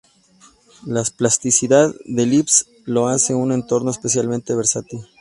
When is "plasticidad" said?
1.03-1.93